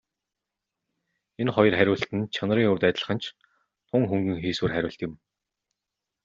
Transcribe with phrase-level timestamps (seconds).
[1.41, 3.25] Энэ хоёр хариулт нь чанарын хувьд адилхан ч
[3.89, 5.13] тун хөнгөн хийсвэр хариулт юм.